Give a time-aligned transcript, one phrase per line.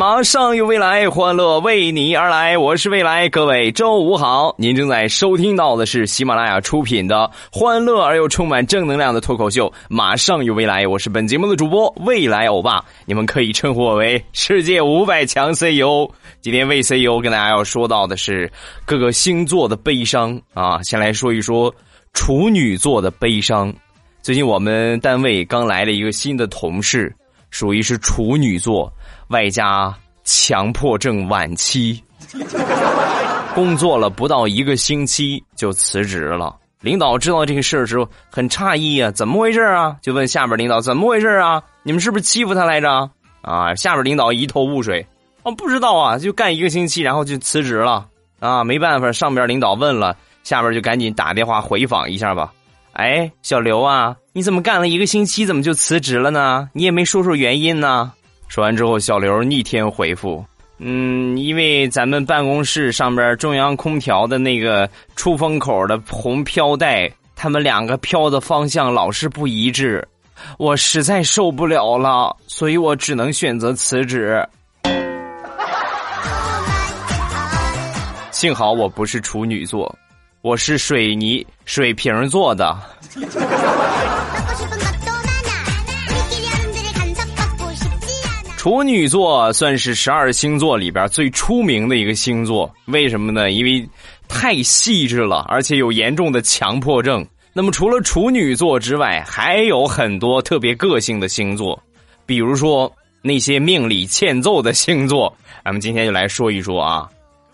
[0.00, 2.56] 马上有未来，欢乐为你而来。
[2.56, 4.54] 我是未来，各位周五好。
[4.56, 10.86] 您正在收听到的是喜马拉雅出品的欢乐而又充满正能量的脱口秀《马上有未来》。
[10.88, 16.10] 我是本节目的主播未来欧巴，你们可以称呼我为世界五百强 CEO。
[16.40, 18.50] 今天为 CEO 跟大家要说到的是
[18.86, 20.82] 各个星座的悲伤啊。
[20.82, 21.70] 先来说一说
[22.14, 23.70] 处女座的悲伤。
[24.22, 27.14] 最近我们单位刚来了一个新的同事，
[27.50, 28.90] 属于是处女座。
[29.30, 29.94] 外加
[30.24, 32.02] 强迫症晚期，
[33.54, 36.56] 工作了不到一个星期就辞职了。
[36.80, 39.96] 领导知道这个事儿之后很诧异啊，怎么回事啊？
[40.02, 41.62] 就问下边领导怎么回事啊？
[41.84, 43.08] 你们是不是欺负他来着？
[43.42, 45.06] 啊，下边领导一头雾水，
[45.44, 48.04] 哦，不知道啊，就干一个星期然后就辞职了
[48.40, 52.52] 啊，没办法，上边领导问了，下边就赶紧打电话回访一下吧。
[52.94, 56.68] 哎，小刘啊，你怎么干了一个星期怎么就辞职了呢？
[56.72, 58.12] 你也没说说原因呢？
[58.50, 60.44] 说完之后，小刘逆天回复
[60.78, 70.04] ：“嗯，因为咱们办公室上边中央空调的那个出风口的红飘带，他们两个飘的方向老是不一致，
[70.58, 74.44] 我实在受不了了，所以我只能选择辞职。
[78.32, 79.96] 幸好我不是处女座，
[80.42, 82.76] 我是水泥水瓶座的。”
[88.70, 93.50] 处女座算是十二星座里边最出名的一个星座，为什么呢？
[93.50, 93.84] 因为
[94.28, 97.26] 太细致了，而且有严重的强迫症。
[97.52, 101.82] 那么除了处女座之外，还有很多特别个性的星座，
[102.24, 102.90] 比如说
[103.22, 105.36] 那些命里欠揍的星座。
[105.64, 107.08] 咱们今天就来说一说啊，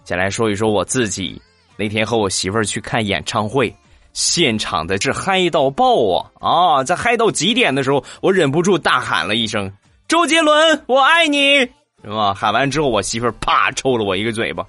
[0.04, 1.40] 先来说一说我自己。
[1.78, 3.74] 那天和我媳妇儿去看演唱会，
[4.12, 6.30] 现场的是嗨到爆啊！
[6.40, 9.72] 啊，在嗨到极点的时候，我忍不住大喊了一声。
[10.08, 12.32] 周杰伦，我爱你，是吧？
[12.32, 14.64] 喊完之后，我媳妇儿啪抽了我一个嘴巴，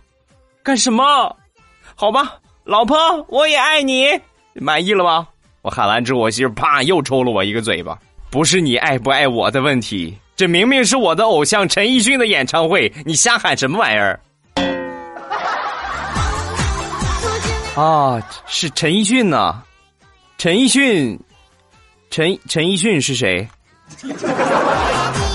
[0.63, 1.35] 干什么？
[1.95, 2.97] 好吧，老婆，
[3.29, 4.07] 我也爱你，
[4.55, 5.27] 满意了吧？
[5.61, 7.97] 我喊完之后，我媳妇啪又抽了我一个嘴巴。
[8.31, 14.19] 不是你爱不爱我的问题，这明明是我的偶像陈奕迅的演唱会，你瞎喊什么玩意儿？
[17.79, 19.61] 啊，是陈奕迅呐，
[20.39, 21.19] 陈奕迅，
[22.09, 23.47] 陈陈奕迅是谁？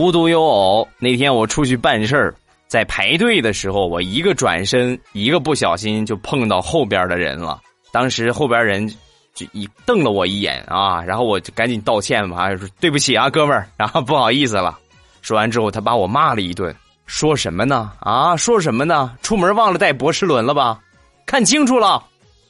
[0.00, 2.34] 无独有偶，那天我出去办事儿，
[2.66, 7.60] 在排队的时候，我一个转身，一个不小心就碰到后边的人了。
[7.92, 8.88] 当时后边人
[9.34, 14.78] 就一瞪了我一眼啊，然后我就赶紧道歉嘛，说对不起啊，哥们儿，然后不好意思了。
[15.20, 16.74] 说完之后，他把我骂了一顿，
[17.04, 17.92] 说什么呢？
[18.00, 19.12] 啊，说什么呢？
[19.20, 20.78] 出门忘了带博士伦了吧？
[21.26, 22.02] 看清楚了，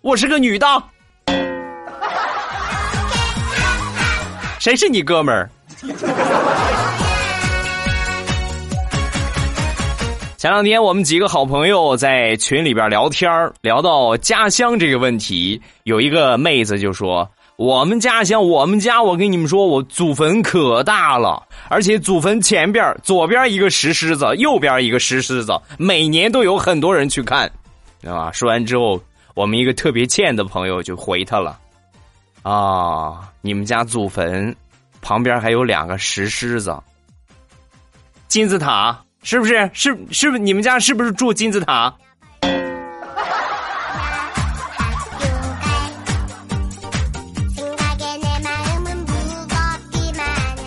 [0.03, 0.67] 我是个女的。
[4.61, 5.51] 谁是你哥们儿？
[10.41, 13.31] 前两天我们几个好朋友在群里边聊天
[13.61, 27.53] 聊到家乡这个问题，有一个妹子就说：“我们家乡，我们家，我跟你们说，我祖坟可大了，而且祖坟前边左边一个石狮子，右边一个石狮子，每年都有很多人去看，
[28.07, 28.99] 啊。”说完之后，
[29.35, 31.59] 我们一个特别欠的朋友就回他了
[32.41, 34.57] ：“啊，你们家祖坟
[35.03, 36.75] 旁边还有两个石狮子，
[38.27, 39.71] 金字塔。”是不是？
[39.73, 40.39] 是是不是？
[40.39, 41.95] 你们家是不是住金字塔？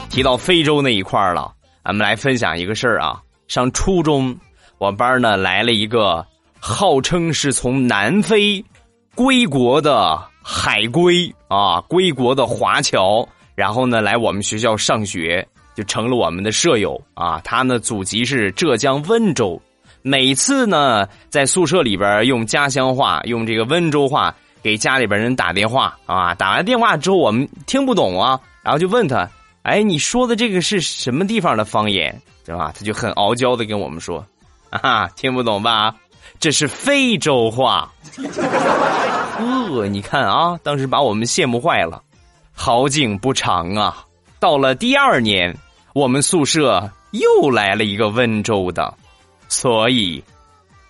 [0.10, 3.20] 提到非洲那一块了，俺们来分享一个事儿啊。
[3.48, 4.38] 上初中，
[4.78, 6.24] 我班呢来了一个
[6.60, 8.64] 号称是从南非
[9.16, 15.46] 归国的海归啊，归国的华侨，然后呢来我们学校上学。
[15.76, 17.42] 就成了我们的舍友啊！
[17.44, 19.62] 他呢，祖籍是浙江温州，
[20.02, 26.36] 每次呢，在宿舍里边用家乡话，用这个温州话给家里边人打电话啊。
[26.36, 29.28] 打完电话之后，我们听不懂啊，然后就问他
[29.64, 32.16] ：“哎，你说的这个是什么地方的方言？
[32.46, 34.26] 对吧？”他就很傲娇的跟我们说
[34.70, 35.96] ：“啊，听不懂吧？
[36.40, 37.92] 这是非洲话。
[39.40, 42.02] ”呃，你看啊，当时把我们羡慕坏了。
[42.56, 44.06] 好景不长啊，
[44.44, 45.56] 到了第二年。
[45.94, 48.94] 我们宿舍又来了一个温州的，
[49.48, 50.22] 所以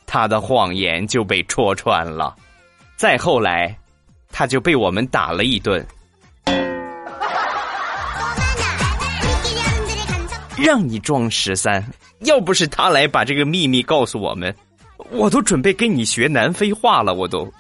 [0.08, 2.34] 他的谎言就被戳穿了。
[2.96, 3.78] 再后来，
[4.32, 5.86] 他就被我们打了一顿。
[10.58, 11.86] 让你装十三，
[12.22, 14.56] 要不是他来把这个秘密告诉我们，
[15.12, 17.54] 我都准备跟你学南非话了，我都。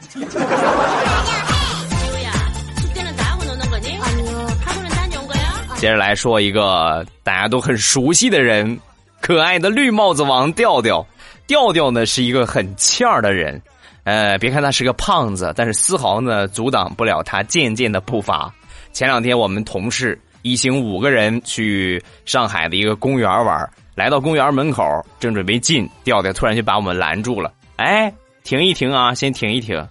[5.83, 8.79] 接着来说一个大家都很熟悉的人，
[9.19, 11.05] 可爱的绿帽子王调调。
[11.45, 13.61] 调调呢是一个很欠儿的人，
[14.05, 18.49] 呃，别看他是个胖子，但是丝毫呢阻挡不了他渐渐的步伐。
[18.93, 24.85] 前两天我们同事一行五个人去上海的一个公园玩，来到公园门口，
[25.19, 27.51] 正准备进，调调突然就把我们拦住了。
[27.75, 28.09] 哎，
[28.45, 29.85] 停一停啊，先停一停，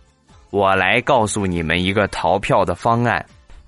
[0.48, 3.22] 我来告诉你们一个逃票的方案。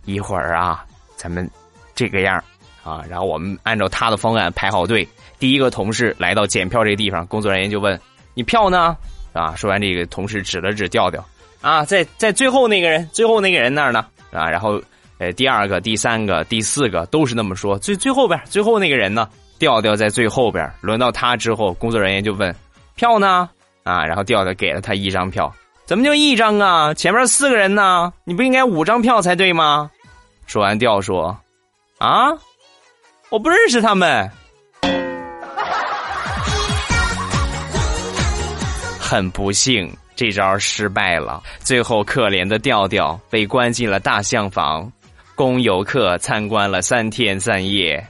[0.07, 0.87] 一会儿啊，
[1.19, 1.47] 咱们。
[1.95, 2.43] 这个样
[2.83, 5.07] 啊，然后我们按照他的方案排好队。
[5.39, 8.01] 第一个同事来到检票这个地方，工作人员就问
[8.35, 8.97] ：“你票呢？”
[9.35, 11.23] 啊，说完这个同事指了指调调，
[11.61, 14.07] 啊，在在最后那个人，最后那个人那儿呢？
[14.31, 14.81] 啊，然后
[15.19, 17.77] 呃，第二个、第三个、第四个都是那么说。
[17.79, 19.29] 最最后边，最后那个人呢？
[19.59, 20.71] 调调在最后边。
[20.81, 22.55] 轮到他之后，工作人员就问
[22.95, 23.49] ：“票呢？”
[23.83, 25.53] 啊，然后调调给了他一张票。
[25.85, 26.95] 怎么就一张啊？
[26.95, 28.13] 前面四个人呢？
[28.25, 29.91] 你不应该五张票才对吗？
[30.47, 31.37] 说完，调说。
[32.05, 32.37] 啊！
[33.31, 34.31] 我不认识他们，
[39.01, 41.43] 很不幸，这招失败了。
[41.61, 44.93] 最后，可怜的调调被关进了大象房，
[45.35, 48.07] 供游客参观了三天三夜。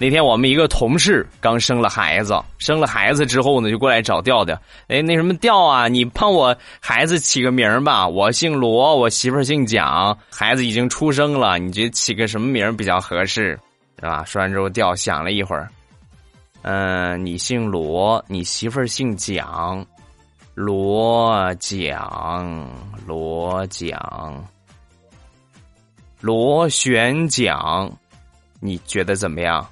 [0.00, 4.56] 那天我们一个同事刚生了孩子，生了孩子之后呢，就过来找调调。
[4.86, 8.06] 哎，那什么调啊，你帮我孩子起个名吧。
[8.06, 13.58] 我姓罗，我媳妇姓蒋，孩子已经出生了，你觉得起个什么名比较合适？
[13.98, 14.22] 是吧？
[14.24, 15.68] 说完之后，调想了一会儿，
[16.62, 19.84] 嗯，你姓罗，你媳妇姓蒋，
[20.54, 22.70] 罗蒋，
[23.04, 24.44] 罗蒋，
[26.20, 27.90] 螺旋桨，
[28.60, 29.66] 你觉得怎么样？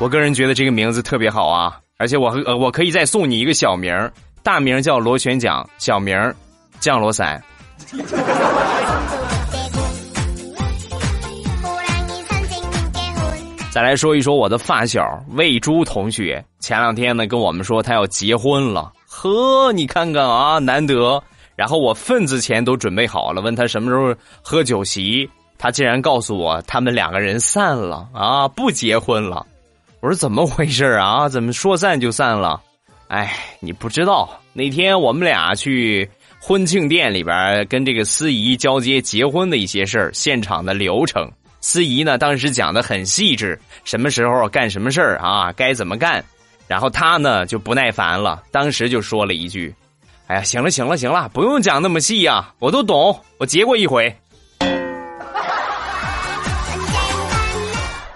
[0.00, 4.12] 我个人觉得这个名字特别好啊，而且我呃我可以再送你一个小名儿
[4.42, 6.34] 大名叫螺旋桨，小名儿
[6.80, 7.42] 降落伞。
[13.70, 21.22] 再来说一说我的发小魏珠同学，前两天呢跟我们说他要结婚了，呵，你看看啊，难得。
[21.56, 29.46] 然后我份子钱都准备好了，问他什么时候喝酒席，他竟然告诉我他们两个人散了啊，不结婚了。
[30.04, 31.30] 我说怎么回事啊？
[31.30, 32.60] 怎么说散就散了？
[33.08, 36.06] 哎，你不知道，那天我们俩去
[36.38, 41.26] 婚庆店里边跟这个司仪交接结婚的一些事儿，现场的流程。
[41.62, 46.22] 司仪呢当时讲的很细致，什么时候干什么事儿啊，该怎么干。
[46.68, 49.74] 然后他呢就不耐烦了，当时就说了一句
[50.28, 54.14] ：“哎呀，行了行了行了，不用讲那么细呀，我都懂，我结过一回。”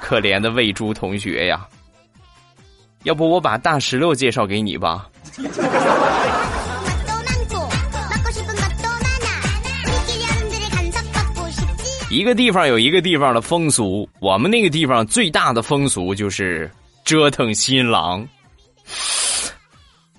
[0.02, 1.66] 可怜的喂猪同学呀！
[3.08, 5.08] 要不我把大石榴介绍给你吧。
[12.10, 16.70] 一个地方有一个地方的风俗，我们那个地方最大的风俗就是
[17.02, 18.28] 折腾新郎，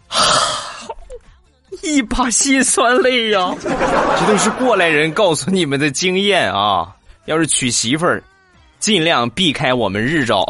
[1.83, 3.53] 一把辛酸泪呀！
[3.61, 6.95] 这都是过来人告诉你们的经验啊！
[7.25, 8.23] 要是娶媳妇儿。
[8.79, 10.45] 尽量避开我们日照。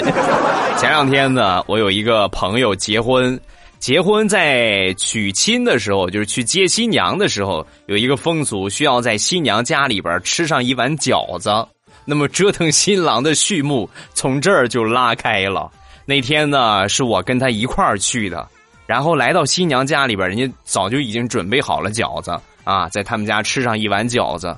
[0.78, 3.38] 前两天呢，我有一个朋友结婚，
[3.78, 11.50] 结婚在娶亲的时候，就是去接新娘的时候，有一个风俗，需要在新娘家里边吃上一碗饺子。
[12.04, 15.70] 那么折腾新郎的序幕从这儿就拉开了。
[16.04, 18.46] 那天呢，是我跟他一块儿去的，
[18.86, 24.56] 然后来到新娘家里边，人家早就已经准备好了饺子啊，在他们家吃上一碗饺子。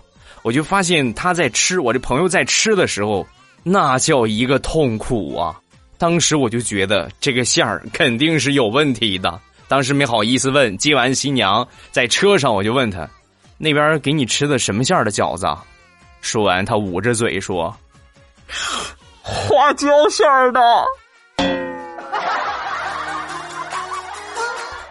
[0.48, 3.26] 我就发现他在吃，我这朋友在吃的时候，
[3.62, 5.54] 那叫一个痛苦啊！
[5.98, 9.38] 当时我就觉得这个馅儿肯定是有问题的，
[9.68, 10.74] 当时没好意思问。
[10.78, 13.06] 接完新娘在车上，我就问他
[13.60, 15.46] ：“那边给你吃的什么馅儿的饺子？”
[16.22, 17.76] 说完，他捂着嘴说
[19.20, 20.60] ：“花椒馅儿的。”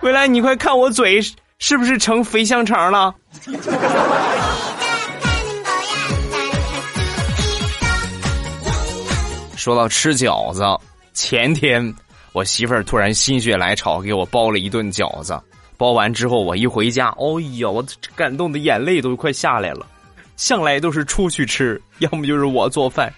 [0.01, 1.19] 未来，你快看我嘴
[1.57, 3.15] 是不是成肥香肠了？
[9.67, 10.63] 说到吃饺子，
[11.13, 11.93] 前天
[12.31, 15.37] 我媳妇儿突然心血来潮给我包了一顿饺子，
[15.75, 19.85] 包完之后，我一回家，哦呀，我感动的眼泪都快下来了。
[20.37, 23.13] 向来都是出去吃，要么就是我做饭。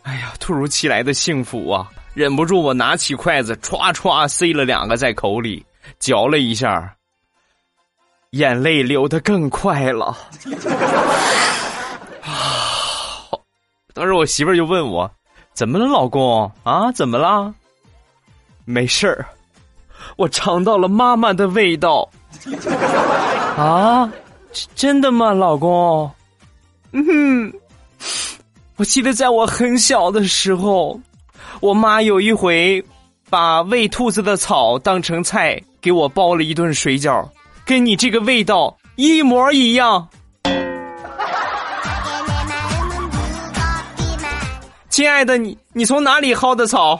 [0.00, 1.86] 哎呀，突如其来的幸福啊！
[2.14, 5.62] 忍不住，我拿起筷子，歘歘塞了两个在口里，
[5.98, 6.90] 嚼了一下，
[8.30, 10.16] 眼泪流的更快了。
[13.92, 15.10] 当时我媳妇儿就问我
[15.56, 16.52] ：“怎么了，老公？
[16.64, 17.52] 啊，怎么啦？”
[18.66, 19.24] 没事儿，
[20.16, 22.06] 我尝到了妈妈的味道。
[23.56, 24.12] 啊，
[24.74, 26.10] 真的吗，老公？
[26.92, 27.50] 嗯，
[28.76, 31.00] 我记得在我很小的时候，
[31.60, 32.84] 我妈有一回
[33.30, 37.26] 把喂兔子的草当成菜给我包了一顿水饺，
[37.64, 40.06] 跟你这个味道一模一样。
[44.96, 46.98] 亲爱的，你你从哪里薅的草？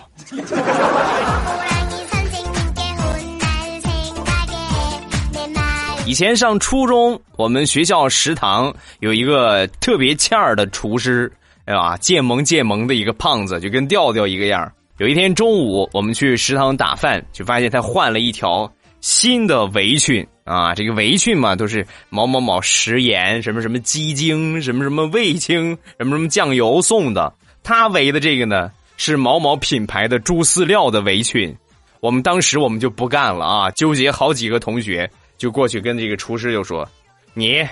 [6.04, 11.32] 以前上初中，我们学校食堂有一个特别欠儿的厨师，
[11.64, 11.96] 哎吧？
[11.96, 20.74] 渐萌渐萌的一个胖子，就跟调调一个样有一天中午，我们去食堂打饭，就发现他换了一条新的围裙啊！
[20.74, 27.32] 这个围裙嘛，都是某某某食盐，什么什么鸡精，什么什么味精，什么什么酱油送的。
[27.66, 31.52] 他围的这个呢，是某某品牌的猪饲料的围裙。
[31.98, 35.10] 我们当时我们就不干了啊，纠结好几个同学。
[35.36, 36.88] 就过去跟这个厨师就说
[37.34, 37.66] ：“你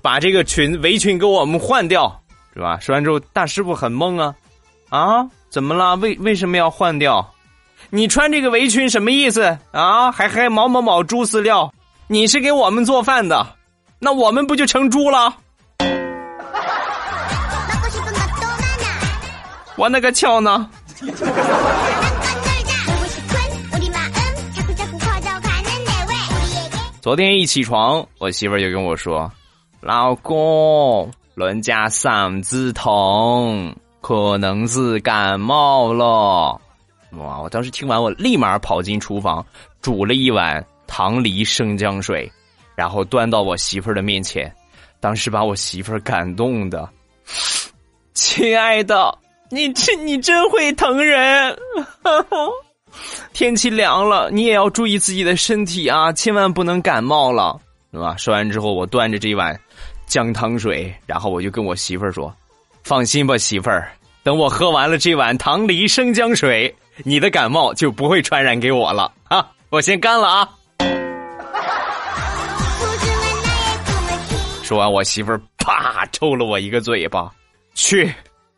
[0.00, 2.22] 把这个裙围裙给我们换掉，
[2.54, 4.32] 是吧？”说完之后，大师傅很懵啊，
[4.90, 5.96] 啊，怎么了？
[5.96, 7.28] 为为什么要换掉？
[7.90, 10.12] 你穿这个围裙什么意思啊？
[10.12, 11.74] 还还某某某猪饲料，
[12.06, 13.44] 你是给我们做饭的，
[13.98, 15.36] 那我们不就成猪了？
[19.76, 20.70] 我那个巧呢？
[27.02, 29.30] 昨天一起床，我媳妇儿就跟我说
[29.80, 36.60] ：“老公，人家嗓子疼，可能是感冒了。”
[37.18, 37.40] 哇！
[37.40, 39.44] 我当时听完，我立马跑进厨房，
[39.80, 42.30] 煮了一碗糖梨生姜水，
[42.74, 44.52] 然后端到我媳妇儿的面前。
[44.98, 46.88] 当时把我媳妇儿感动的，
[48.14, 49.16] 亲爱的，
[49.50, 51.56] 你真你真会疼人。
[53.32, 57.60] 天气凉了，你也要注意自己的身体啊，千万不能感冒了，
[57.92, 58.16] 是吧？
[58.16, 59.58] 说完之后，我端着这碗
[60.06, 62.34] 姜汤水，然后我就跟我媳妇儿说
[62.82, 66.74] ：“放心吧，媳妇儿，等我喝完了这碗糖梨生姜水，
[67.04, 69.46] 你的感冒就不会传染给我了啊！
[69.68, 70.48] 我先干了啊！”
[74.62, 77.30] 说完，我媳妇儿啪抽了我一个嘴巴，
[77.74, 78.10] 去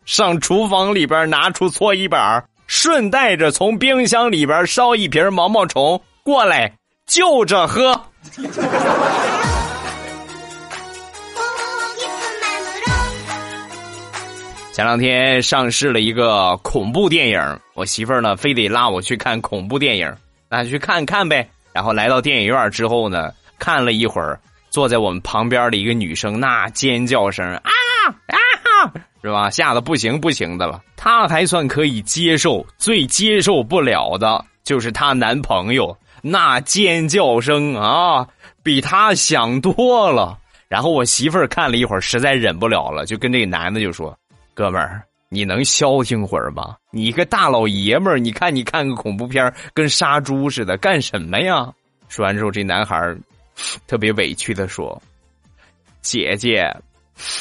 [0.09, 6.73] 上厨房里边拿出搓衣板顺带着从冰箱里边烧一瓶毛毛虫过来，
[7.07, 7.93] 就着喝。
[14.73, 20.11] 前两天上市了一个恐怖电影，我媳妇儿呢非得拉我去看恐怖电影，
[20.49, 21.47] 那去看看呗。
[21.75, 27.71] 然后来到电影院之后呢，看了一会儿，坐在我们旁边的一个女生那尖叫声啊
[28.29, 28.39] 啊！
[29.23, 29.51] 是吧？
[29.51, 30.83] 吓得不行不行的了。
[30.97, 38.27] 她还算可以接受，最接受不了的就是她男朋友那尖叫声啊，
[38.63, 40.39] 比她响多了。
[40.69, 44.15] 然后我媳妇儿看了一会儿，实在忍不了了，就跟这个男的就说
[44.53, 46.77] ：“哥们儿，你能消停会儿吗？
[46.91, 51.73] 你一个大老爷们儿，你看你看个恐怖片跟杀猪似的，干什么呀？”
[52.09, 53.17] 说完之后，这男孩
[53.89, 55.01] 特别委屈的说
[56.03, 56.71] ：“姐姐。”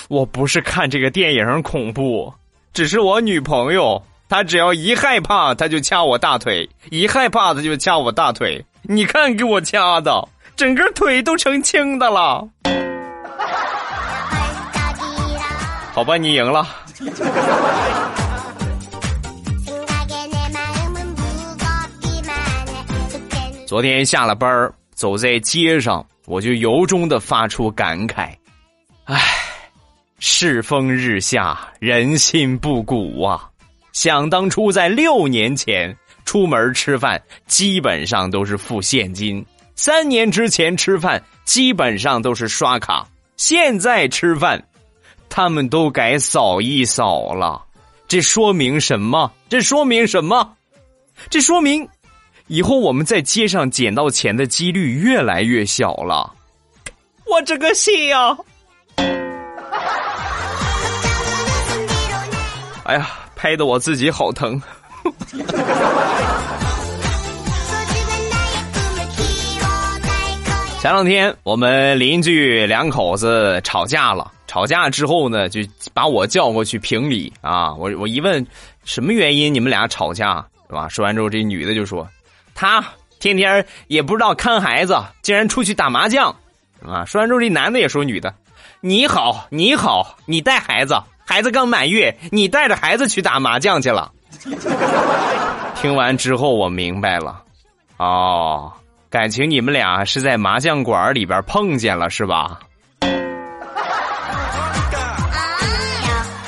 [0.07, 2.34] 我不是看这个电影恐怖，
[2.74, 8.63] 只是我女朋友，她只要一害怕，她就掐我大腿；一害怕，她就掐我大腿。
[8.84, 12.48] 你看给我掐的，整个腿都成青的了。
[15.93, 16.67] 好吧，你赢了。
[23.65, 28.29] 昨天下了班走在街上，我就由衷的发出感慨，
[29.05, 29.37] 唉。
[30.19, 33.47] 世风日下，人心不古啊！
[33.93, 35.95] 想当初，在六年前
[36.25, 39.43] 出门吃饭，基本上都是付现金；
[39.75, 43.07] 三年之前吃饭，基本上都是刷卡。
[43.38, 44.63] 现在吃饭，
[45.29, 47.63] 他们都改扫一扫了。
[48.07, 49.31] 这说明什么？
[49.47, 50.55] 这说明什么？
[51.29, 51.88] 这说明
[52.47, 56.33] 以后我们在街上捡到钱的几率越来越小了。
[57.27, 58.36] 我这个心呀！
[62.88, 64.62] 哎呀，拍的我自己好疼。
[70.79, 75.60] 前两天我们邻居两口子吵架了，吵架之后呢，就
[75.94, 77.74] 把我叫过去评理啊。
[77.74, 78.46] 我我一问
[78.86, 80.36] 什么原因你们俩吵架
[80.70, 80.88] 是吧？
[80.88, 82.08] 说完之后，这女的就说
[82.56, 82.82] ：“她
[83.20, 86.34] 天天也不知道看孩子，竟然出去打麻将
[86.82, 88.34] 啊。”说完之后，这男的也说：“女的，
[88.79, 90.96] 你好，你好，你带孩子，
[91.27, 94.10] 孩子刚满月，你带着孩子去打麻将去了。
[95.75, 97.41] ”听完之后，我明白了，
[97.98, 98.72] 哦。
[99.10, 102.60] 感情你们俩是在麻将馆里边碰见了是吧？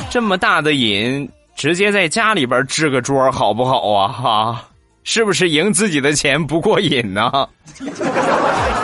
[0.10, 4.08] 这么大的瘾，直接在家里边支个桌好不好啊？
[4.10, 4.62] 哈，
[5.04, 7.32] 是不是赢自己的钱不过瘾呢？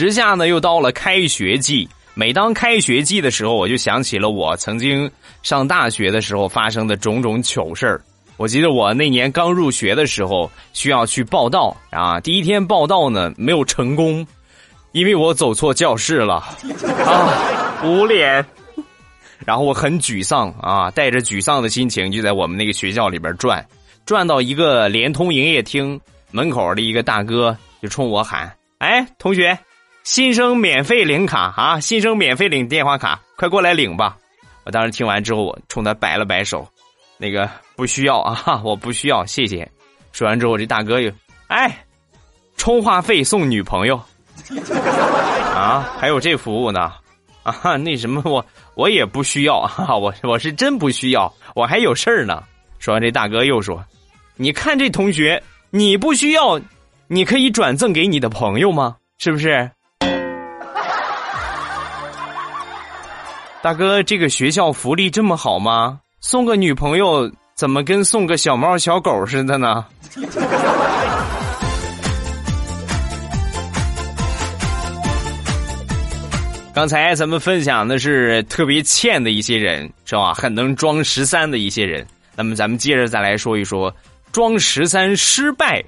[0.00, 5.10] 时下呢又到了开学季，每当开学季的时候，我就想起了我曾经
[5.42, 8.00] 上大学的时候发生的种种糗事儿。
[8.38, 12.18] 我记得我那年刚入学的时候，需要去报道啊。
[12.18, 14.26] 第一天报道呢，没有成功，
[14.92, 16.36] 因为我走错教室了
[17.04, 18.42] 啊，捂脸。
[19.44, 23.62] 然后我很沮丧啊，带着沮丧的心情就在我们那个学校里边转，
[24.06, 29.58] 转到一个联通营业厅门口的一个大哥就冲我喊：“哎，同学，
[30.10, 31.78] 新生免费领卡啊！
[31.78, 34.16] 新生免费领电话卡，快过来领吧！”
[34.66, 36.68] 我当时听完之后，我冲他摆了摆手。
[37.16, 39.70] 那个不需要啊， 我不需要，谢谢。
[40.10, 41.12] 说完之后，这大哥又，
[41.46, 41.84] 哎，
[42.56, 43.94] 充话费送女朋友，
[45.54, 46.92] 啊，还有这服务呢，
[47.44, 52.42] 啊，那什么，我我也不需要 啊，我我是真不需要，我还有事儿呢。
[52.80, 53.80] 说完，这大哥又说，
[54.34, 55.40] 你看这同学，
[55.70, 56.60] 你不需要，
[57.06, 58.96] 你可以转赠给你的朋友吗？
[59.18, 59.70] 是不是？
[63.62, 66.00] 大哥，这个学校福利这么好吗？
[66.22, 69.84] 送个女朋友怎么跟送个小猫小狗似的呢？
[76.72, 80.32] 刚才咱们分享的是特别欠的一些人，是吧？
[80.32, 82.06] 很能装十三的一些人。
[82.34, 83.94] 那么咱们接着再来说一说，
[84.32, 85.84] 装十三失败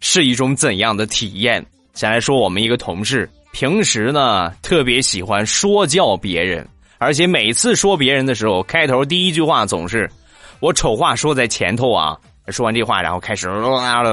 [0.00, 1.64] 是一种怎样的体验？
[1.94, 6.66] 先来说我们一个同事，平时呢特别喜欢说教别人。
[7.02, 10.08] 而且每次说别人的时候，开头第一句话总是
[10.60, 12.16] “我丑话说在前头啊”。
[12.46, 13.48] 说完这话，然后开始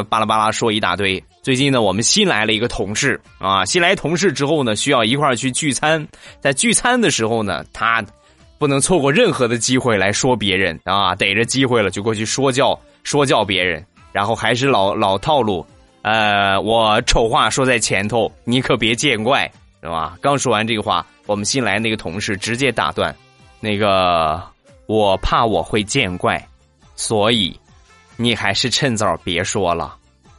[0.10, 1.24] 巴拉巴拉说一大堆。
[1.44, 6.08] 最近呢，我们新来了一个同事啊，新来同事之后呢，需要一块儿去聚餐。
[6.40, 8.04] 在聚餐的时候呢，他
[8.58, 15.64] 不能错过任何的机会来说别人啊，逮着机会了就过去说教说教别人，然后还是老老套路。
[16.02, 20.18] 呃，我丑话说在前头，你可别见怪，是吧？
[20.22, 21.06] 刚说完这个话。
[21.26, 23.16] 我们新来那个同事直接打断，
[23.60, 24.42] 那个
[24.88, 26.44] 我怕我会见怪，
[26.96, 27.56] 所以
[28.18, 29.96] 你还是趁早别说了。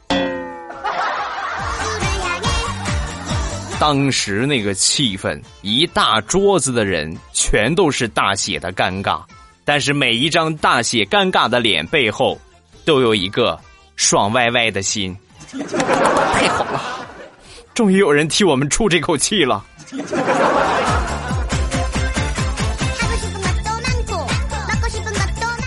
[3.79, 9.21] 当时那个气氛，一大桌子的人全都是大写的尴尬，
[9.63, 12.37] 但是每一张大写尴尬的脸背后，
[12.83, 13.57] 都有一个
[13.95, 15.17] 爽歪歪的心。
[15.53, 16.90] 太好了，
[17.73, 19.65] 终于有人替我们出这口气了。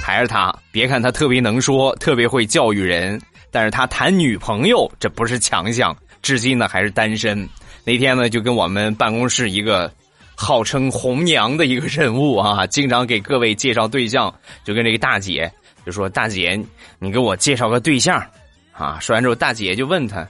[0.02, 7.48] 还是他，别看他特别能说，特别会教育人，但是他谈女朋友这不是强项，至今呢还是单身。
[7.84, 9.90] 那天呢就跟我们办公室一个
[10.36, 15.50] 号称红娘的一个人物啊，经常给各位介绍对象，就跟这个大姐
[15.84, 16.62] 就说：“大姐，
[17.00, 18.24] 你给我介绍个对象
[18.72, 20.24] 啊。”说完之后，大姐就问他：“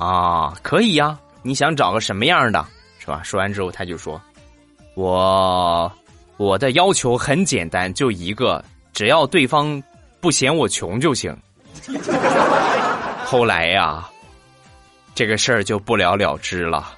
[0.00, 2.66] 啊，可以呀，你想找个什么样的？”
[2.98, 3.20] 是吧？
[3.22, 4.18] 说完之后，他就说
[4.96, 5.92] ：“我
[6.38, 9.82] 我的要求很简单，就一个，只要对方
[10.18, 11.36] 不嫌我穷就行。”
[13.26, 14.08] 后来呀，
[15.14, 16.94] 这个事儿就不了了之了。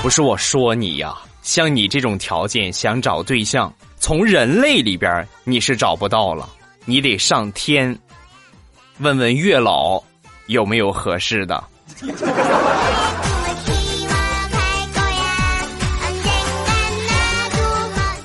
[0.00, 6.48] 不是我说你呀，像你这种条件想找对象，从人类里边你是找不到了，
[6.86, 7.94] 你得上天，
[9.00, 10.02] 问问月老
[10.46, 11.62] 有没有合适的。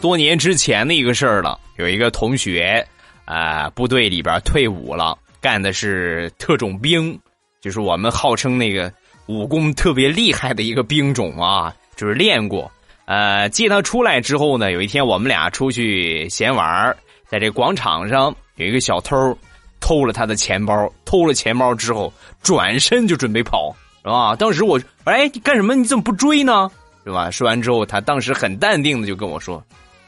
[0.02, 2.86] 多年之前的一个事儿了，有一个同学，
[3.26, 7.18] 啊，部队里边退伍了，干的是特种兵，
[7.62, 8.92] 就是我们号称那个
[9.28, 12.70] 武功特别厉害的一个兵种啊， 就是练过。
[13.06, 16.96] 呃，接他出来之后呢，有一天我们俩出去闲玩，
[17.28, 19.38] 在这广场上有一个小偷。
[19.84, 24.34] 偷了他的钱包，偷了钱包之后，转身就准备跑，是吧？
[24.34, 25.76] 当时我，哎，你干什么？
[25.76, 26.72] 你怎么不追呢？
[27.04, 27.30] 是吧？
[27.30, 29.62] 说完之后，他当时很淡定的就跟我说：“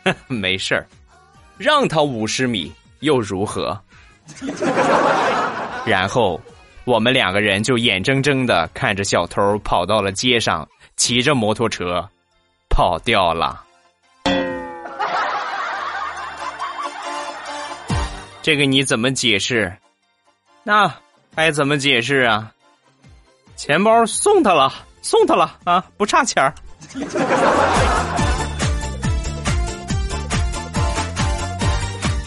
[0.28, 0.88] 没事儿，
[1.58, 3.78] 让他五十米，又如何？
[5.86, 6.40] 然后，
[6.86, 12.02] 我们两个人就眼睁睁的看着小偷跑到了街上，骑着摩托车
[12.70, 13.65] 跑掉了。
[18.46, 19.76] 这个你怎么解释？
[20.62, 20.94] 那
[21.36, 22.52] 该怎么解释啊？
[23.56, 26.54] 钱包送他了，送他了啊，不差钱。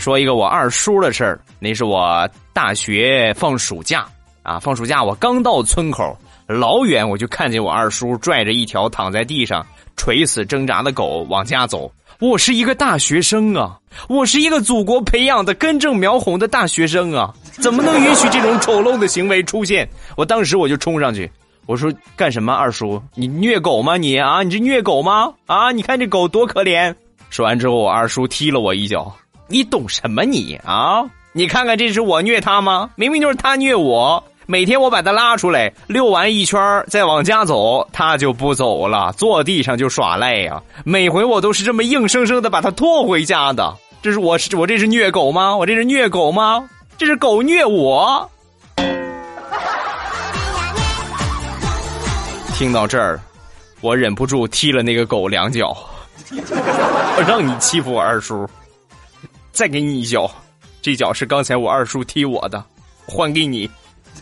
[0.00, 4.04] 说一个我二叔的事儿，那是我大学放暑假
[4.42, 9.64] 啊，放暑假我刚到村口，老远我就看见我二叔拽着一条躺在地上
[9.96, 11.88] 垂死挣扎的狗往家走。
[12.20, 13.78] 我是一个大学生啊，
[14.08, 19.88] 我是一个祖国培养的根正苗红的大学生啊，怎么能允许这种丑陋的行为出现？
[20.16, 21.30] 我当时我就冲上去。
[21.66, 23.00] 我说干什么，二叔？
[23.14, 23.96] 你虐狗吗？
[23.96, 25.32] 你啊，你这虐狗吗？
[25.46, 26.92] 啊，你看这狗多可怜！
[27.30, 29.14] 说完之后，我二叔踢了我一脚。
[29.46, 31.04] 你懂什么你啊？
[31.32, 32.90] 你看看这是我虐他吗？
[32.96, 34.24] 明明就是他虐我。
[34.50, 36.58] 每天我把他拉出来遛完一圈
[36.88, 40.62] 再往家走，他就不走了，坐地上就耍赖呀。
[40.84, 43.76] 每回我都是这么硬生生的把他拖回家的。
[44.00, 45.54] 这是我是我这是虐狗吗？
[45.54, 46.66] 我这是虐狗吗？
[46.96, 48.26] 这是狗虐我。
[52.54, 53.20] 听到这儿，
[53.82, 55.76] 我忍不住踢了那个狗两脚。
[56.30, 58.48] 我让你欺负我二叔，
[59.52, 60.30] 再给你一脚。
[60.80, 62.64] 这脚是刚才我二叔踢我的，
[63.06, 63.68] 还给你。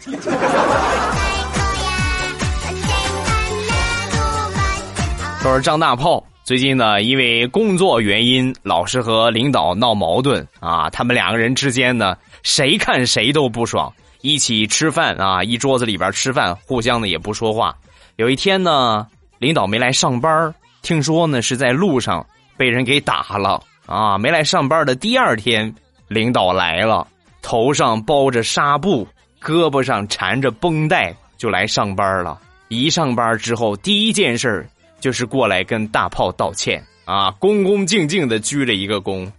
[5.43, 10.89] 说是张大炮，最近呢，因为工作原因，老是和领导闹矛盾啊。
[10.91, 13.93] 他们两个人之间呢，谁看谁都不爽。
[14.23, 17.77] 一起吃饭啊，一桌子里边吃饭，互相的也不说话。
[18.17, 19.07] 有一天呢，
[19.39, 24.19] 领导没来上班听说呢是在路上被人给打了啊。
[24.19, 25.75] 没来上班的第二天，
[26.09, 27.07] 领导来了，
[27.43, 29.07] 头上包着纱布，
[29.47, 32.37] 胳膊上缠着绷带，就来上班了。
[32.67, 39.31] 一上班之后，第一件事就是过来跟大炮道歉啊，恭恭敬敬的鞠了一个躬，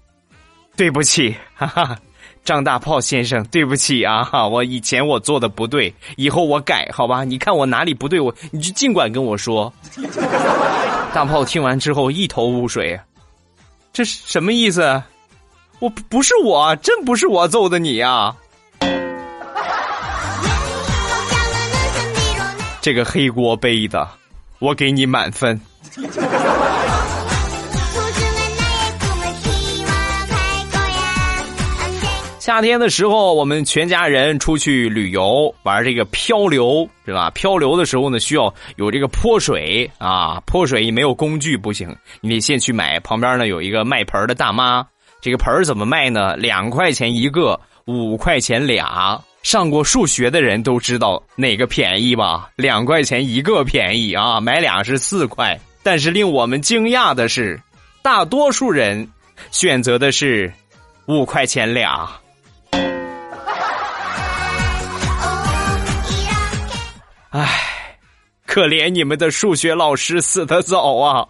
[0.77, 1.97] 对不起， 哈哈。
[2.45, 7.25] 张大炮先生，对不起啊， 我以前我做的不对，以后我改，好吧？
[7.25, 9.73] 你看我哪里不对，我你就尽管跟我说。
[11.13, 12.97] 大炮听完之后一头雾水，
[13.91, 15.03] 这是什么意思？
[15.79, 18.33] 我不是我，真不是我揍的你呀！
[22.87, 24.07] 这个黑锅背的，
[24.59, 25.59] 我给你满分。
[32.39, 37.29] 夏天的时候，我们全家人出去旅游玩这个漂流，是吧？
[37.31, 43.01] 漂流的时候呢，需要有这个泼水啊，泼水你没有工具不行，你得先去买。
[43.01, 44.87] 旁边呢有一个卖盆的大妈，
[45.19, 46.37] 这个盆怎么卖呢？
[46.37, 49.21] 两块钱一个，五块钱俩。
[49.47, 52.49] 上过数学的人都知道哪个便宜吧？
[52.57, 55.57] 两块钱一个便宜啊，买俩是四块。
[55.81, 57.57] 但是令我们惊讶的是，
[58.01, 59.07] 大多数人
[59.49, 60.51] 选择的是
[61.05, 62.09] 五块钱俩。
[67.29, 67.49] 唉，
[68.45, 71.25] 可怜你们的数学老师死的早啊！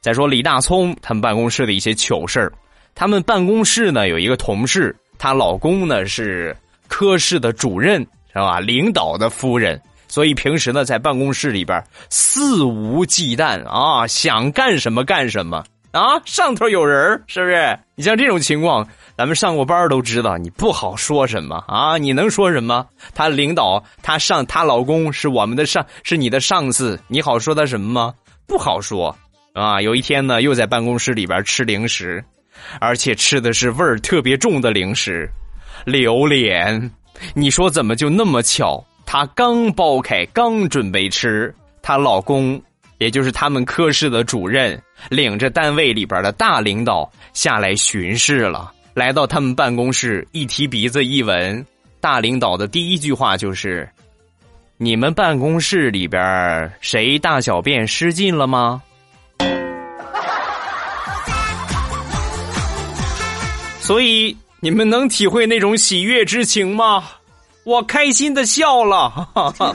[0.00, 2.50] 再说李大聪他们办公室的一些糗事儿，
[2.94, 6.56] 他们办公室呢有一个同事，她老公呢是
[6.88, 8.00] 科室的主任，
[8.32, 8.60] 是吧？
[8.60, 15.62] 领导的夫人，所以平时呢在办公室里边肆无忌惮啊，想干什么干什么。
[15.92, 17.78] 啊，上头有人是不是？
[17.94, 21.98] 你像这种情况，咱们上过班都知道，你不好说什么啊？
[21.98, 22.86] 你能说什么？
[23.12, 28.14] 他领导，他上，她老公是我们的上，是你的上司，你好说他什么吗？
[28.46, 29.14] 不好说
[29.52, 29.80] 啊！
[29.80, 32.24] 有一天呢，又在办公室里边吃零食，
[32.80, 35.28] 而且吃的是味儿特别重的零食，
[35.84, 36.90] 榴莲。
[37.34, 38.84] 你说怎么就那么巧？
[39.04, 42.60] 她刚剥开，刚准备吃，她老公。
[42.98, 51.64] 也就是他们科室的主任领着单位里边的大领导下来巡视了，来到他们办公室，一提鼻子一闻，
[51.98, 53.88] 大领导的第一句话就是
[54.76, 58.82] ：“你们办公室里边谁大小便失禁了吗？”
[63.90, 67.02] 所以你们能体会那种喜悦之情吗？
[67.64, 69.28] 我开心的笑了。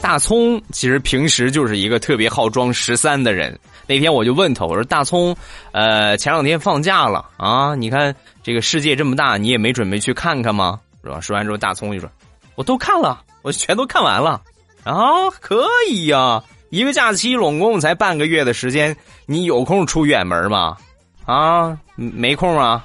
[0.00, 3.60] 大葱其实平时就是一个特别好装十三的人。
[3.86, 5.36] 那天我就问他，我说：“大葱，
[5.72, 7.74] 呃，前两天放假了啊？
[7.74, 10.80] 你看这个世界这么大，你也没准备去看看吗？
[11.02, 12.08] 是吧？”说完之后，大葱就说
[12.56, 14.40] ：“我都看了，我全都看完了。
[14.84, 16.42] 啊，可以呀，
[16.74, 20.76] 一个假期拢共才半个月的时间，你有空出远门吗？
[21.24, 22.84] 啊，没空啊，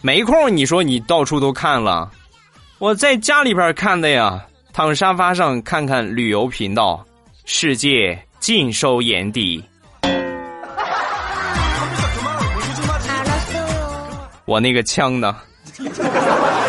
[0.00, 0.56] 没空。
[0.56, 2.10] 你说你到处都看了，
[2.78, 7.04] 我在家里边看的呀，躺沙发上看看旅游频道，
[7.44, 9.62] 世界尽收眼底。
[14.46, 15.36] 我那个枪呢？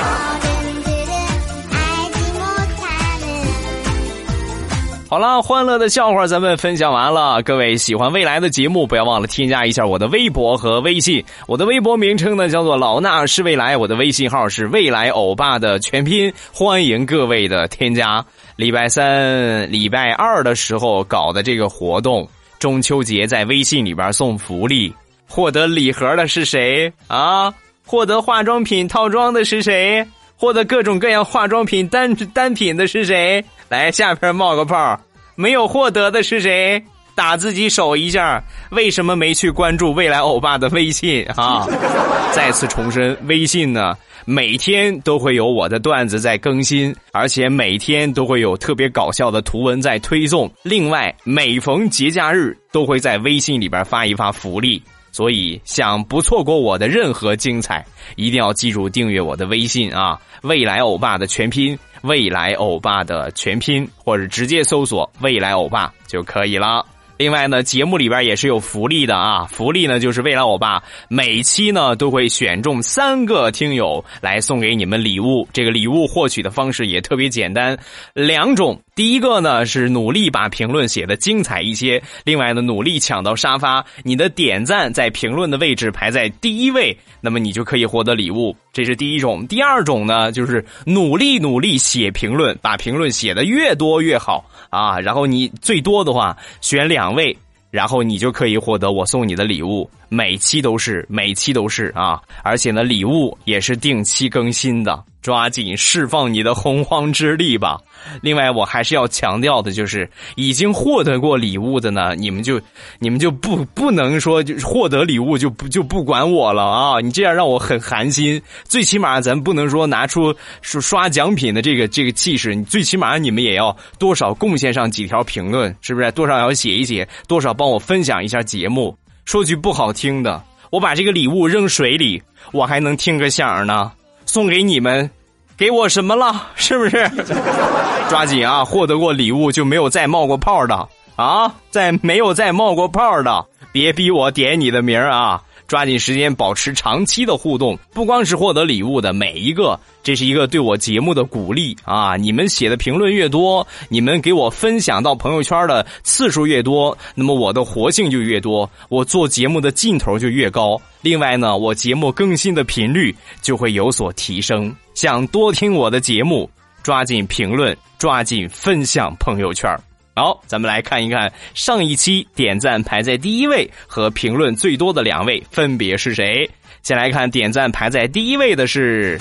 [5.09, 7.41] 好了，欢乐的笑话咱们分享完了。
[7.41, 11.23] 各位喜欢未来的节目，不要忘了添加一下我的微博和微信。
[11.47, 16.31] 我的微博名称呢叫做老衲是未来，我的微信号是未来欧巴的全拼。
[16.51, 18.25] 欢迎各位的添加。
[18.57, 22.27] 礼拜三、礼拜二的时候搞的这个活动，
[22.59, 24.93] 中秋节在微信里边送福利，
[25.25, 27.53] 获得礼盒的是谁啊？
[27.85, 30.05] 获得化妆品套装的是谁？
[30.35, 33.43] 获得各种各样化妆品单单品的是谁？
[33.69, 34.99] 来下边冒个泡，
[35.36, 36.82] 没有获得的是谁？
[37.15, 38.43] 打自己手一下。
[38.69, 41.65] 为什么没去关注未来欧巴的微信啊？
[42.32, 50.51] 再次重申，微信呢每天都会有我的段子在更新，而且每天都会有特别搞笑的图文在推送。
[50.63, 54.82] 另外，每逢节假日都会在微信里边发一发福利。
[55.17, 57.84] 所以，想不错过我的任何精彩，
[58.17, 60.21] 一定要记住订阅我的微信啊！
[60.43, 66.86] 未来欧巴的全拼，未来欧巴的全拼，或者直接搜索“未来欧巴”就可以了。
[67.17, 69.45] 另外呢，节目里边也是有福利的啊！
[69.45, 75.47] 福利呢，就是未来欧巴每期呢都会选中三个听友来送给你们礼物。
[75.51, 77.75] 这个礼物获取的方式也特别简单，
[78.13, 78.80] 两种。
[78.97, 88.55] 第一个呢是努力把评论写的精彩一些，另外呢努力抢到沙发，你的点赞在评论的位置排在第一位，那么你就可以获得礼物。
[88.73, 89.45] 这是第一种。
[89.45, 94.43] 第二种呢就是努力努力写评论，把评论写的越多越好。
[94.71, 97.38] 啊，然后你最多的话选两位，
[97.69, 105.03] 然后你就可以获得我送你的礼物，每期都是，每期都是啊，而且呢，礼物也是定期更新的。
[105.21, 107.77] 抓紧释放你的洪荒之力吧！
[108.21, 112.62] 另外，我还是要强调的，就是已经获得过礼物的呢，你们就
[112.99, 117.01] 你们就不不能说就获得礼物就不就不管我了啊！
[117.01, 118.41] 你这样让我很寒心。
[118.63, 126.10] 最起码咱不能说拿出刷刷奖品的这个这个气势，你最起码你们也要多少贡献上几条评论，是不是？
[126.12, 128.97] 多少要写一写，多少帮我分享一下节目。
[129.25, 132.21] 说句不好听的，我把这个礼物扔水里，
[132.53, 133.91] 我还能听个响呢。
[134.38, 135.10] 送给你们。
[135.58, 136.50] 给我什么了？
[136.54, 137.10] 是不是？
[138.08, 138.63] 抓紧啊！
[138.63, 141.52] 获得过礼物就没有再冒过泡的啊！
[141.71, 145.41] 再没有再冒过泡的，别逼我点你的名啊！
[145.67, 152.15] 抓紧时间保持长期的互动，不光是获得礼物的每一个，这是一个对我节目的鼓励啊！
[152.15, 160.80] 你们写的评论越多，你们给我分享到朋友圈的次数越多，那么我的活性就越多，我做节目的劲头就越高。
[161.01, 164.73] 另外呢，我节目更新的频率就会有所提升。
[164.93, 166.49] 想多听我的节目，
[166.82, 169.69] 抓紧评论，抓紧分享朋友圈。
[170.17, 176.49] 好，咱们来看一看上一期点赞排在第一位和评论最多的两位分别是谁。
[176.82, 179.19] 先来看点赞排在第一位的是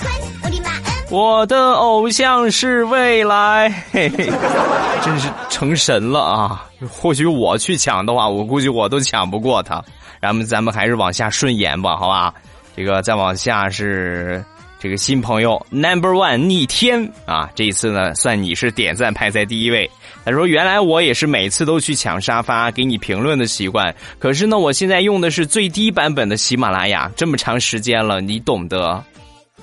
[1.11, 4.27] 我的偶像是未来，嘿嘿，
[5.05, 6.65] 真是成神了啊！
[6.89, 9.79] 或许我去抢的话，我估计我都抢不过他。
[10.19, 12.33] 然后咱们还是往下顺延吧，好吧？
[12.75, 14.43] 这个再往下是。
[14.79, 17.49] 这个新朋友 Number One 逆天啊！
[17.55, 19.89] 这一次呢，算你是点赞排在第一位。
[20.23, 29.03] 他说：“原来我也是每次都去抢沙发给你评论的习惯，可是呢，我现在用的是最低版本的喜马拉雅，这么长时间了，你懂得？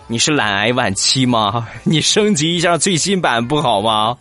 [0.06, 1.66] 你是懒癌晚期吗？
[1.84, 4.16] 你升级一下最新版不好吗？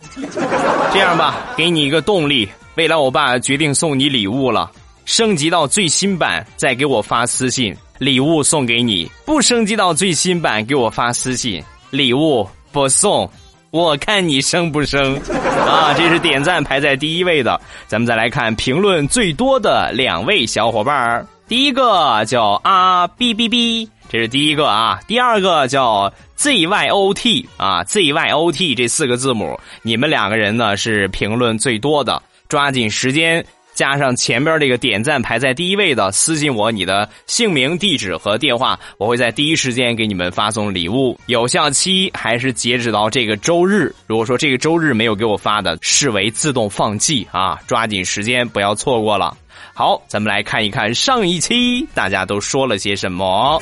[0.92, 4.70] 这样吧，给你一个动力，未来我爸决定送你礼物了，
[5.04, 11.62] 升级到最新版再给我发私信。”礼物送给你，不升级到最新版，给我发私信。
[11.90, 13.30] 礼物不送，
[13.70, 15.14] 我看你生不生
[15.66, 15.94] 啊？
[15.96, 17.60] 这是点赞排在第一位的。
[17.86, 24.98] 咱们再来看评论最多的两位小伙伴儿，第一个叫啊 B B B，这是第一个啊。
[25.06, 33.44] 第二个叫 Z Y O T 啊，Z Y O T 这四个字母，你们两个人呢是评论最多的，抓紧时间。
[33.74, 41.18] 加上前边这个点赞排在第一位的，私信我你的姓名、地址和电话，我会在第一时间给你们发送礼物。
[41.26, 43.94] 有效期还是截止到这个周日。
[44.06, 47.58] 如果说这个周日没有给我发的，视为自动放弃啊！
[47.66, 49.36] 抓紧时间，不要错过了。
[49.74, 53.60] 好，咱们来看一看上一期大家都说了些什么。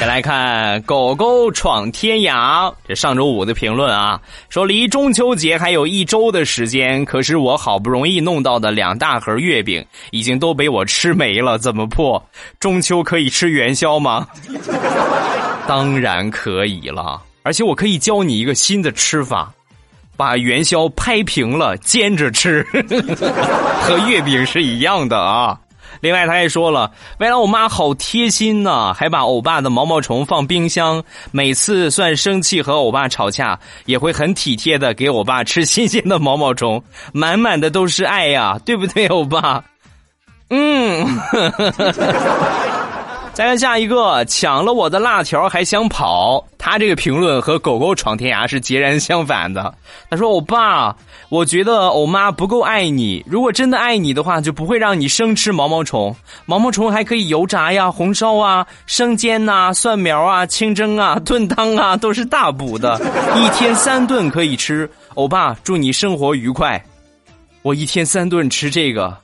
[0.00, 12.26] 先来看狗狗闯天涯，这上周五的评论啊，说离中秋节还有一周的时间，可是我好不容易弄到的两大盒月饼已经都被我吃没了，怎么破？
[12.58, 14.26] 中秋可以吃元宵吗？
[15.68, 19.52] 当然可以了，而且我可以教你一个新的吃法，
[20.16, 22.66] 把元宵拍平了煎着吃，
[23.84, 25.60] 和月饼是一样的啊。
[26.00, 36.82] 另外，他还说了，未来我妈好贴心呐，还把欧巴的毛毛虫放冰箱，每次算生气和欧巴吵架，也会很体贴的给欧巴吃新鲜的毛毛虫，
[37.12, 39.62] 满满的都是爱呀，对不对，欧巴？
[40.48, 41.06] 嗯。
[43.40, 46.44] 再看下一个，抢了我的辣条还想跑。
[46.58, 49.74] 他这个评论和狗狗闯天涯是截然相反的。
[50.10, 50.94] 他说：“欧巴，
[51.30, 53.24] 我觉得欧妈不够爱你。
[53.26, 56.14] 如果真的爱你的话，就不会让你生吃毛毛虫。
[56.44, 63.00] 毛毛虫还可以油炸呀、红烧啊、生煎呐、蒜苗啊、清蒸啊、炖汤啊，都是大补的，
[63.38, 64.86] 一天三顿可以吃。
[65.14, 66.78] 欧巴，祝你生活愉快。
[67.62, 69.16] 我一天三顿吃这个。”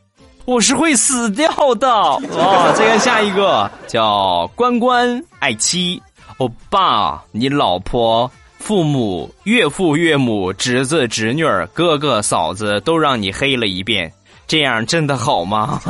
[0.47, 2.73] 我是会死掉的 哦！
[2.77, 6.01] 再看下一个，叫关关爱妻，
[6.39, 14.13] 欧巴，你老婆、父母、岳父、岳母、侄子、侄女儿、哥哥、嫂子都让你黑了一遍，
[14.47, 15.81] 这样真的好吗？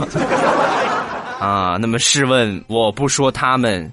[1.38, 3.92] 啊，那么试问，我不说他们，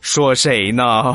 [0.00, 1.14] 说谁呢？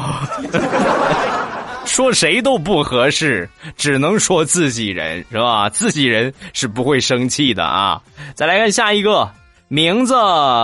[1.87, 5.69] 说谁都不合适，只能说自己人是吧？
[5.69, 8.01] 自己人是不会生气的啊！
[8.35, 9.29] 再来看下一个
[9.67, 10.13] 名字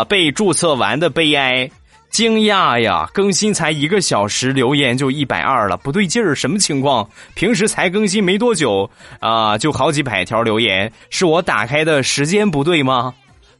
[0.07, 1.69] 被注册完的悲哀，
[2.11, 3.09] 惊讶呀！
[3.13, 7.09] 更新才一个小时，留言就一百二了，不对劲儿，什么情况？
[7.33, 13.13] 平时才更新没多久啊，就好几百条留言，是我打开的时间不对吗？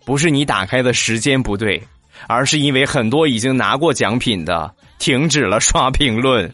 [0.06, 1.82] 不是你打开的时间不对，
[2.28, 6.54] 而是因为很多已经拿过奖品的停止了刷评论。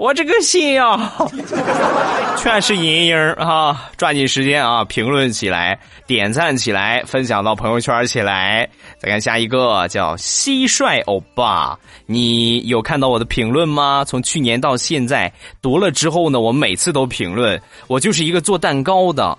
[0.00, 1.12] 我这个心呀，
[2.38, 3.90] 全是阴影啊！
[3.98, 8.66] 抓紧时间啊，评论起来，点赞起来，分享到朋友圈起来。
[8.98, 14.02] 再看下一个，叫蟋蟀欧巴，你有看到我的评论吗？
[14.06, 17.60] 从去年到现在，读了之后呢，我每次都评论。
[17.86, 19.36] 我就是一个做蛋糕的，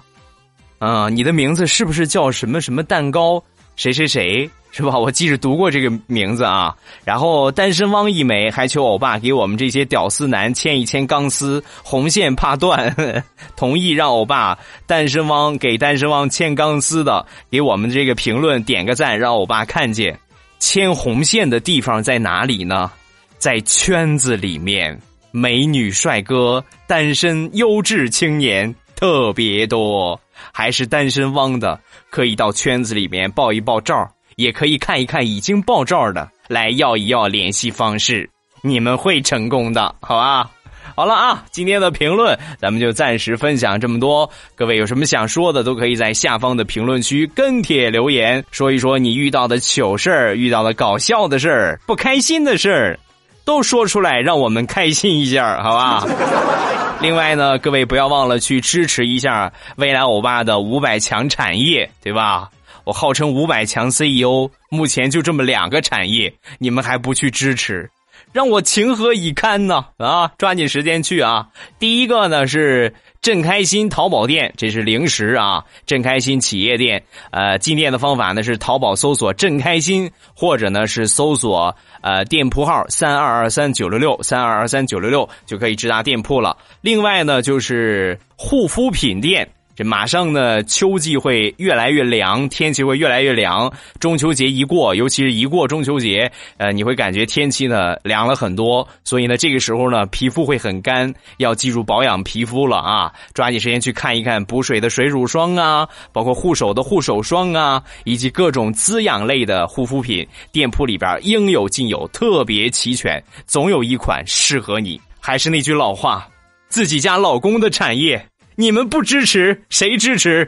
[0.78, 3.44] 啊，你的名字是不是叫什么什么蛋糕？
[3.76, 4.50] 谁谁谁？
[4.74, 4.96] 是吧？
[5.00, 6.74] 我记着读过这个名字啊。
[7.04, 12.96] 然后单身汪一枚还求欧巴给我们这些屌丝男牵一牵钢丝，红线怕断，
[13.58, 14.58] 同意让欧巴
[14.88, 20.18] 单身汪给单身汪牵钢丝的，给我们这个评论点个赞，让欧巴看见。
[20.60, 22.90] 牵红线的地方在哪里呢？
[23.38, 24.98] 在圈子里面，
[25.32, 30.18] 美女帅哥、单身优质青年特别多，
[30.52, 34.10] 还是单身汪的可以到圈子里面爆一爆照。
[34.38, 38.28] 也可以看一看已经爆照的，来要一要联系方式，
[38.64, 40.50] 你们会成功的，好吧？
[40.96, 44.28] 好了啊，今天的评论咱们就暂时分享这么多。
[44.56, 53.00] 各位有什么想说的，都可以在下方的评论区跟帖留言，说一说你遇到的糗事儿、遇到的搞笑的事儿、不开心的事儿，
[53.44, 56.06] 都说出来，让我们开心一下，好吧？
[57.02, 62.50] 另外呢，各位不要忘了去支持一下未来欧巴的五百强产业，对吧？
[62.84, 67.90] 我号称五百强 CEO，目前就这么两个产业，你们还不去支持，
[68.34, 69.86] 让我情何以堪呢？
[69.98, 71.48] 啊，抓紧时间去啊！
[71.80, 77.04] 第一个呢是镇开心淘宝店，这是零食啊，镇开心企业店。
[77.32, 86.56] 呃，进店的方法呢是淘宝搜索“镇开心”，或者呢是搜索呃店铺号三二二三九六六三二二三九六六，就可以直达店铺了。
[86.80, 89.48] 另外呢就是护肤品店。
[89.84, 93.72] 马上呢，秋季会越来越凉，天气会越来越凉。
[94.00, 98.88] 中秋节一过，尤其是一过中秋节，呃，你会感觉天气呢凉了很多。
[99.04, 103.12] 所以呢，这个时候呢，皮肤会很干，要记住保养皮肤了啊！
[103.34, 115.00] 抓紧时间去看一看补水的水乳霜啊，包括护手的护手霜啊，以及各种滋养类的护肤品，店铺里边应有尽有，特别齐全，总有一款适合你。
[115.20, 116.28] 还是那句老话，
[116.68, 118.26] 自己家老公的产业。
[118.62, 120.48] 你们不支持，谁支持？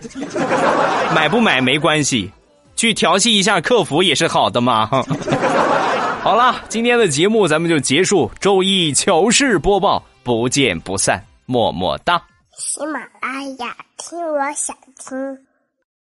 [1.16, 2.30] 买不买没关系，
[2.76, 4.86] 去调戏一下客服也是好的嘛。
[6.22, 8.30] 好了，今天的节目咱们就结束。
[8.39, 12.22] 周一糗事播报，不见不散，么么哒。
[12.55, 15.18] 喜马拉雅，听我想听。